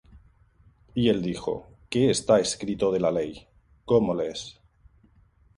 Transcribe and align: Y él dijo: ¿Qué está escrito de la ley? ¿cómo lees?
Y 0.95 1.09
él 1.09 1.21
dijo: 1.21 1.67
¿Qué 1.87 2.09
está 2.09 2.39
escrito 2.39 2.91
de 2.91 2.99
la 3.01 3.11
ley? 3.11 3.47
¿cómo 3.85 4.15
lees? 4.15 4.59